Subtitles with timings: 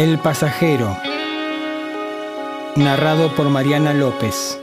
[0.00, 0.96] El pasajero.
[2.74, 4.58] Narrado por Mariana López.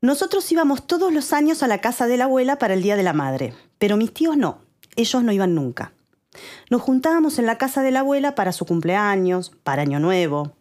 [0.00, 3.04] Nosotros íbamos todos los años a la casa de la abuela para el Día de
[3.04, 4.62] la Madre, pero mis tíos no,
[4.96, 5.92] ellos no iban nunca.
[6.68, 10.56] Nos juntábamos en la casa de la abuela para su cumpleaños, para Año Nuevo,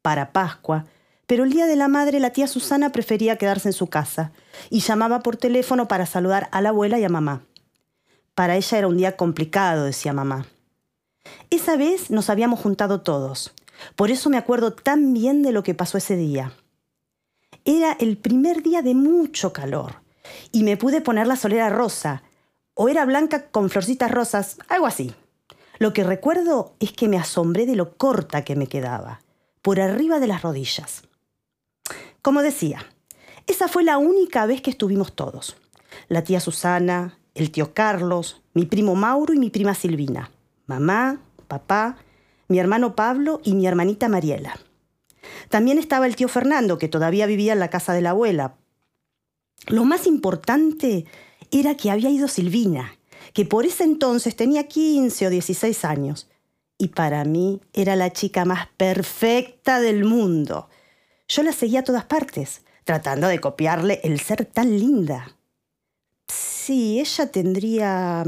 [0.00, 0.86] para Pascua,
[1.26, 4.32] pero el Día de la Madre la tía Susana prefería quedarse en su casa
[4.70, 7.42] y llamaba por teléfono para saludar a la abuela y a mamá.
[8.34, 10.46] Para ella era un día complicado, decía mamá.
[11.50, 13.52] Esa vez nos habíamos juntado todos,
[13.96, 16.52] por eso me acuerdo tan bien de lo que pasó ese día.
[17.64, 19.96] Era el primer día de mucho calor
[20.52, 22.22] y me pude poner la solera rosa,
[22.74, 25.14] o era blanca con florcitas rosas, algo así.
[25.78, 29.20] Lo que recuerdo es que me asombré de lo corta que me quedaba,
[29.62, 31.02] por arriba de las rodillas.
[32.22, 32.86] Como decía,
[33.46, 35.56] esa fue la única vez que estuvimos todos.
[36.08, 40.30] La tía Susana, el tío Carlos, mi primo Mauro y mi prima Silvina,
[40.70, 41.96] mamá, papá,
[42.46, 44.56] mi hermano Pablo y mi hermanita Mariela.
[45.48, 48.54] También estaba el tío Fernando, que todavía vivía en la casa de la abuela.
[49.66, 51.06] Lo más importante
[51.50, 52.94] era que había ido Silvina,
[53.34, 56.28] que por ese entonces tenía 15 o 16 años,
[56.78, 60.68] y para mí era la chica más perfecta del mundo.
[61.26, 65.36] Yo la seguía a todas partes, tratando de copiarle el ser tan linda.
[66.28, 68.24] Sí, ella tendría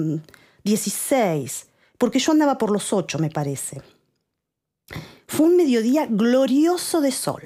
[0.64, 1.71] 16, mm,
[2.02, 3.80] porque yo andaba por los 8, me parece.
[5.28, 7.42] Fue un mediodía glorioso de sol.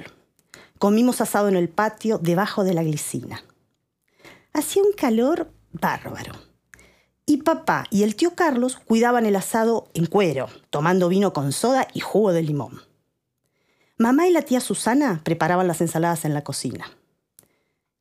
[0.78, 3.44] Comimos asado en el patio debajo de la glicina.
[4.54, 6.32] Hacía un calor bárbaro.
[7.26, 11.86] Y papá y el tío Carlos cuidaban el asado en cuero, tomando vino con soda
[11.92, 12.80] y jugo de limón.
[13.98, 16.96] Mamá y la tía Susana preparaban las ensaladas en la cocina.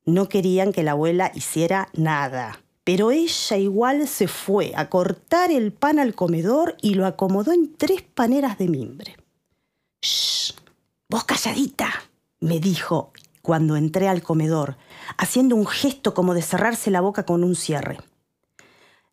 [0.06, 5.74] No querían que la abuela hiciera nada, pero ella igual se fue a cortar el
[5.74, 9.18] pan al comedor y lo acomodó en tres paneras de mimbre.
[10.02, 10.54] ¡Shh!
[11.10, 11.90] ¡Vos calladita!
[12.40, 14.78] me dijo cuando entré al comedor,
[15.18, 17.98] haciendo un gesto como de cerrarse la boca con un cierre.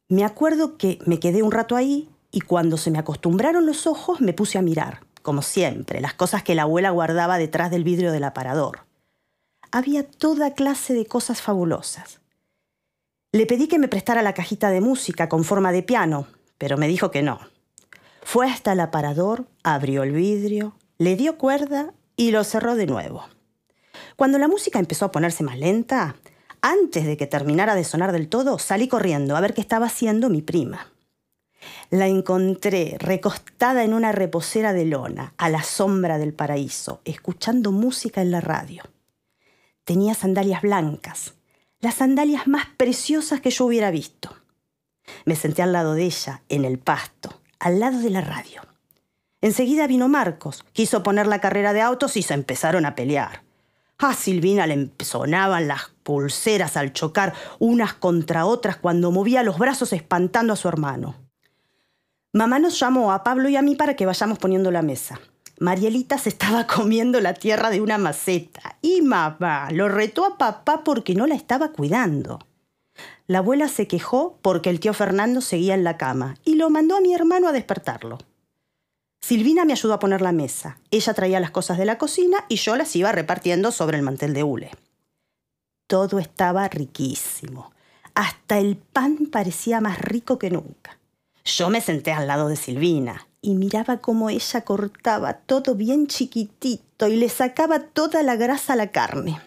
[0.09, 4.21] Me acuerdo que me quedé un rato ahí y cuando se me acostumbraron los ojos
[4.21, 8.12] me puse a mirar como siempre, las cosas que la abuela guardaba detrás del vidrio
[8.12, 8.81] del aparador.
[9.71, 12.21] Había toda clase de cosas fabulosas.
[13.34, 16.26] Le pedí que me prestara la cajita de música con forma de piano,
[16.59, 17.41] pero me dijo que no.
[18.22, 23.25] Fue hasta el aparador, abrió el vidrio, le dio cuerda y lo cerró de nuevo.
[24.16, 26.16] Cuando la música empezó a ponerse más lenta,
[26.60, 30.28] antes de que terminara de sonar del todo, salí corriendo a ver qué estaba haciendo
[30.28, 30.92] mi prima.
[31.88, 38.21] La encontré recostada en una reposera de lona, a la sombra del paraíso, escuchando música
[38.21, 38.82] en la radio.
[39.84, 41.34] Tenía sandalias blancas,
[41.82, 44.34] las sandalias más preciosas que yo hubiera visto.
[45.26, 48.62] Me senté al lado de ella, en el pasto, al lado de la radio.
[49.41, 53.42] Enseguida vino Marcos, quiso poner la carrera de autos y se empezaron a pelear.
[53.98, 59.92] A Silvina le sonaban las pulseras al chocar unas contra otras cuando movía los brazos
[59.92, 61.16] espantando a su hermano.
[62.32, 65.21] Mamá nos llamó a Pablo y a mí para que vayamos poniendo la mesa.
[65.62, 70.82] Marielita se estaba comiendo la tierra de una maceta y mamá lo retó a papá
[70.82, 72.40] porque no la estaba cuidando.
[73.28, 76.96] La abuela se quejó porque el tío Fernando seguía en la cama y lo mandó
[76.96, 78.18] a mi hermano a despertarlo.
[79.20, 80.80] Silvina me ayudó a poner la mesa.
[80.90, 84.34] Ella traía las cosas de la cocina y yo las iba repartiendo sobre el mantel
[84.34, 84.70] de hule.
[85.86, 87.72] Todo estaba riquísimo.
[88.16, 90.98] Hasta el pan parecía más rico que nunca.
[91.44, 97.08] Yo me senté al lado de Silvina y miraba cómo ella cortaba todo bien chiquitito
[97.08, 99.41] y le sacaba toda la grasa a la carne.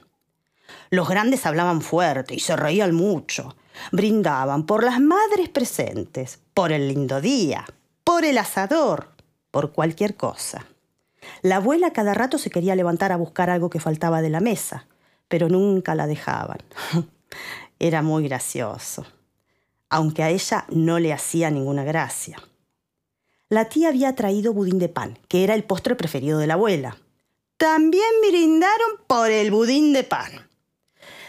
[0.92, 3.56] Los grandes hablaban fuerte y se reían mucho.
[3.92, 7.66] Brindaban por las madres presentes, por el lindo día,
[8.04, 9.10] por el asador,
[9.50, 10.68] por cualquier cosa.
[11.42, 14.86] La abuela cada rato se quería levantar a buscar algo que faltaba de la mesa,
[15.28, 16.60] pero nunca la dejaban.
[17.80, 19.06] Era muy gracioso
[19.90, 22.38] aunque a ella no le hacía ninguna gracia.
[23.50, 26.98] La tía había traído budín de pan, que era el postre preferido de la abuela.
[27.58, 30.50] También brindaron por el budín de pan.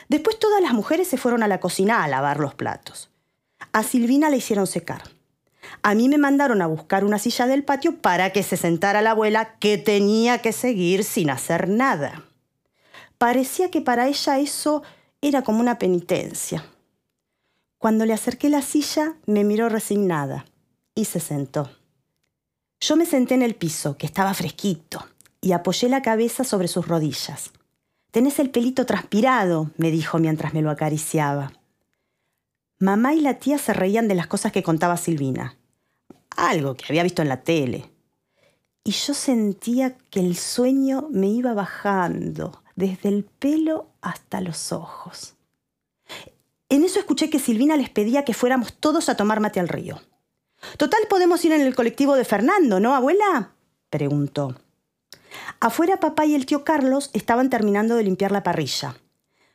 [0.08, 3.10] Después todas las mujeres se fueron a la cocina a lavar los platos.
[3.72, 5.02] A Silvina le hicieron secar.
[5.82, 9.10] A mí me mandaron a buscar una silla del patio para que se sentara la
[9.10, 12.24] abuela que tenía que seguir sin hacer nada.
[13.18, 14.82] Parecía que para ella eso
[15.20, 16.64] era como una penitencia.
[17.78, 20.46] Cuando le acerqué la silla, me miró resignada
[20.94, 21.70] y se sentó.
[22.86, 25.04] Yo me senté en el piso, que estaba fresquito,
[25.40, 27.50] y apoyé la cabeza sobre sus rodillas.
[28.12, 31.52] Tenés el pelito transpirado, me dijo mientras me lo acariciaba.
[32.78, 35.56] Mamá y la tía se reían de las cosas que contaba Silvina.
[36.36, 37.90] algo que había visto en la tele.
[38.84, 45.34] Y yo sentía que el sueño me iba bajando desde el pelo hasta los ojos.
[46.68, 49.98] En eso escuché que Silvina les pedía que fuéramos todos a tomar mate al río.
[50.76, 53.52] Total, podemos ir en el colectivo de Fernando, ¿no, abuela?
[53.90, 54.54] preguntó.
[55.60, 58.96] Afuera papá y el tío Carlos estaban terminando de limpiar la parrilla.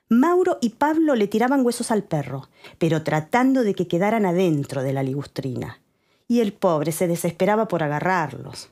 [0.10, 4.94] Mauro y Pablo le tiraban huesos al perro, pero tratando de que quedaran adentro de
[4.94, 5.80] la ligustrina.
[6.28, 8.70] Y el pobre se desesperaba por agarrarlos.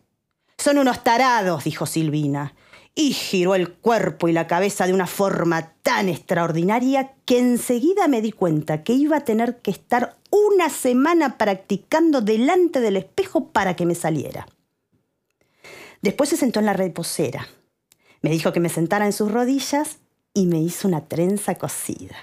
[0.57, 2.55] Son unos tarados, dijo Silvina,
[2.93, 8.21] y giró el cuerpo y la cabeza de una forma tan extraordinaria que enseguida me
[8.21, 13.75] di cuenta que iba a tener que estar una semana practicando delante del espejo para
[13.75, 14.47] que me saliera.
[16.01, 17.47] Después se sentó en la reposera.
[18.21, 19.97] Me dijo que me sentara en sus rodillas
[20.33, 22.15] y me hizo una trenza cosida.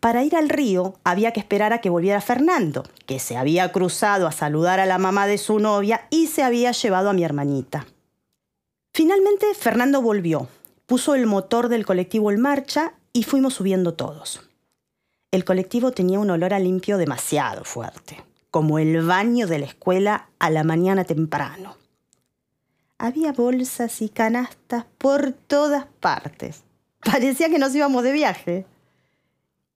[0.00, 4.26] Para ir al río había que esperar a que volviera Fernando, que se había cruzado
[4.26, 7.86] a saludar a la mamá de su novia y se había llevado a mi hermanita.
[8.92, 10.48] Finalmente Fernando volvió,
[10.86, 14.40] puso el motor del colectivo en marcha y fuimos subiendo todos.
[15.32, 20.28] El colectivo tenía un olor a limpio demasiado fuerte, como el baño de la escuela
[20.38, 21.74] a la mañana temprano.
[22.98, 26.64] Había bolsas y canastas por todas partes.
[27.02, 28.66] Parecía que nos íbamos de viaje.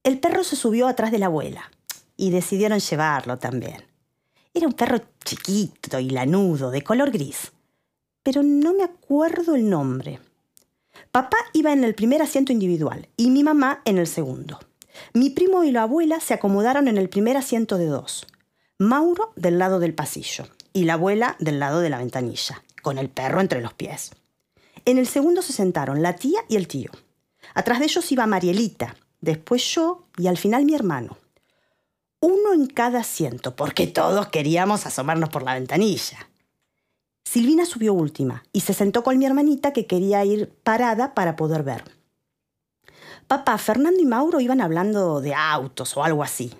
[0.04, 1.70] El perro se subió atrás de la abuela
[2.18, 3.82] y decidieron llevarlo también.
[4.52, 7.52] Era un perro chiquito y lanudo, de color gris,
[8.22, 10.20] pero no me acuerdo el nombre.
[11.10, 14.60] Papá iba en el primer asiento individual y mi mamá en el segundo.
[15.12, 18.26] Mi primo y la abuela se acomodaron en el primer asiento de dos.
[18.78, 23.08] Mauro del lado del pasillo y la abuela del lado de la ventanilla, con el
[23.08, 24.10] perro entre los pies.
[24.84, 26.90] En el segundo se sentaron la tía y el tío.
[27.54, 31.16] Atrás de ellos iba Marielita, después yo y al final mi hermano.
[32.20, 36.28] Uno en cada asiento, porque todos queríamos asomarnos por la ventanilla.
[37.24, 41.62] Silvina subió última y se sentó con mi hermanita que quería ir parada para poder
[41.62, 41.95] ver.
[43.28, 46.52] Papá, Fernando y Mauro iban hablando de autos o algo así.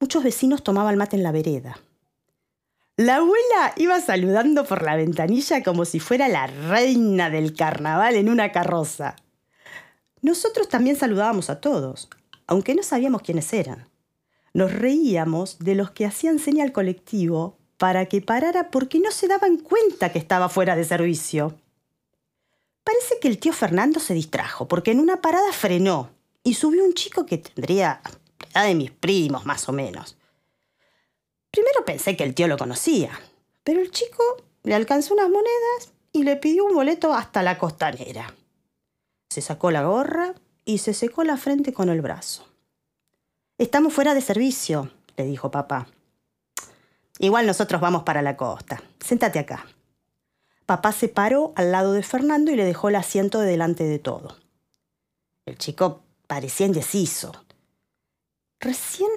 [0.00, 1.78] Muchos vecinos tomaban mate en la vereda.
[2.98, 8.28] La abuela iba saludando por la ventanilla como si fuera la reina del carnaval en
[8.28, 9.16] una carroza.
[10.20, 12.10] Nosotros también saludábamos a todos,
[12.46, 13.88] aunque no sabíamos quiénes eran.
[14.52, 19.56] Nos reíamos de los que hacían señal colectivo para que parara porque no se daban
[19.56, 21.56] cuenta que estaba fuera de servicio.
[22.84, 26.10] Parece que el tío Fernando se distrajo porque en una parada frenó
[26.42, 28.00] y subió un chico que tendría
[28.54, 30.16] la edad de mis primos, más o menos.
[31.50, 33.10] Primero pensé que el tío lo conocía,
[33.62, 34.22] pero el chico
[34.62, 38.34] le alcanzó unas monedas y le pidió un boleto hasta la costanera.
[39.30, 42.46] Se sacó la gorra y se secó la frente con el brazo.
[43.58, 45.86] Estamos fuera de servicio, le dijo papá.
[47.18, 48.82] Igual nosotros vamos para la costa.
[48.98, 49.66] Séntate acá.
[50.72, 53.98] Papá se paró al lado de Fernando y le dejó el asiento de delante de
[53.98, 54.38] todo.
[55.44, 57.30] El chico parecía indeciso.
[58.58, 59.10] Recién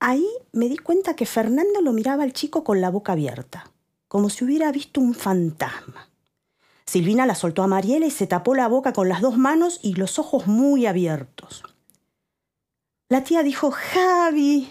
[0.00, 3.70] ahí me di cuenta que Fernando lo miraba al chico con la boca abierta,
[4.08, 6.10] como si hubiera visto un fantasma.
[6.84, 9.94] Silvina la soltó a Mariela y se tapó la boca con las dos manos y
[9.94, 11.62] los ojos muy abiertos.
[13.08, 14.68] La tía dijo, Javi,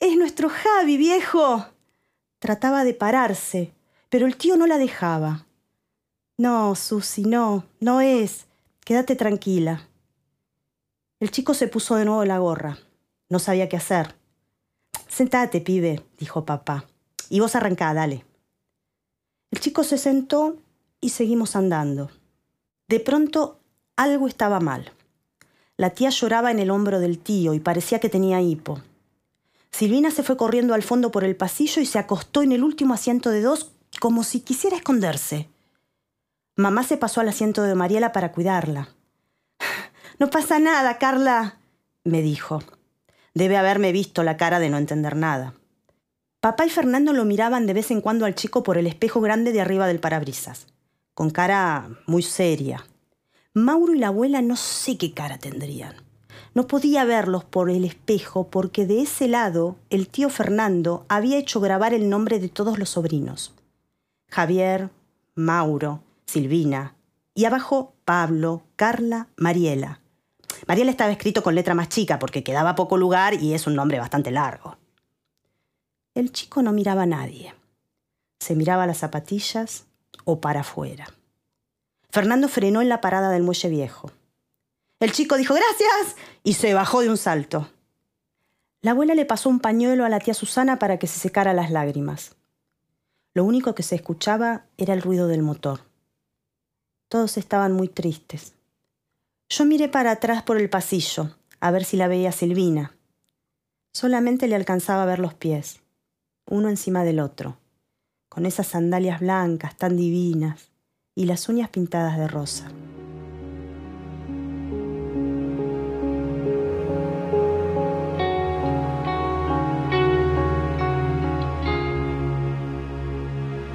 [0.00, 1.64] es nuestro Javi, viejo.
[2.40, 3.72] Trataba de pararse,
[4.08, 5.46] pero el tío no la dejaba.
[6.40, 8.46] No, Susi, no, no es.
[8.86, 9.86] Quédate tranquila.
[11.18, 12.78] El chico se puso de nuevo la gorra.
[13.28, 14.14] No sabía qué hacer.
[15.06, 16.86] Sentate, pibe, dijo papá.
[17.28, 18.24] Y vos arrancá, dale.
[19.50, 20.56] El chico se sentó
[21.02, 22.10] y seguimos andando.
[22.88, 23.60] De pronto
[23.96, 24.92] algo estaba mal.
[25.76, 28.80] La tía lloraba en el hombro del tío y parecía que tenía hipo.
[29.72, 32.94] Silvina se fue corriendo al fondo por el pasillo y se acostó en el último
[32.94, 35.50] asiento de dos como si quisiera esconderse.
[36.60, 38.90] Mamá se pasó al asiento de Mariela para cuidarla.
[40.18, 41.56] No pasa nada, Carla,
[42.04, 42.62] me dijo.
[43.32, 45.54] Debe haberme visto la cara de no entender nada.
[46.40, 49.52] Papá y Fernando lo miraban de vez en cuando al chico por el espejo grande
[49.52, 50.66] de arriba del parabrisas,
[51.14, 52.84] con cara muy seria.
[53.54, 55.94] Mauro y la abuela no sé qué cara tendrían.
[56.52, 61.60] No podía verlos por el espejo porque de ese lado el tío Fernando había hecho
[61.60, 63.54] grabar el nombre de todos los sobrinos.
[64.28, 64.90] Javier,
[65.34, 66.94] Mauro, Silvina
[67.34, 70.00] y abajo Pablo, Carla, Mariela.
[70.68, 73.98] Mariela estaba escrito con letra más chica porque quedaba poco lugar y es un nombre
[73.98, 74.78] bastante largo.
[76.14, 77.52] El chico no miraba a nadie.
[78.38, 79.86] Se miraba las zapatillas
[80.24, 81.08] o para afuera.
[82.10, 84.12] Fernando frenó en la parada del muelle viejo.
[85.00, 87.68] El chico dijo gracias y se bajó de un salto.
[88.82, 91.72] La abuela le pasó un pañuelo a la tía Susana para que se secara las
[91.72, 92.36] lágrimas.
[93.34, 95.89] Lo único que se escuchaba era el ruido del motor.
[97.10, 98.54] Todos estaban muy tristes.
[99.48, 102.96] Yo miré para atrás por el pasillo, a ver si la veía Silvina.
[103.92, 105.80] Solamente le alcanzaba a ver los pies,
[106.46, 107.56] uno encima del otro,
[108.28, 110.70] con esas sandalias blancas tan divinas
[111.16, 112.70] y las uñas pintadas de rosa.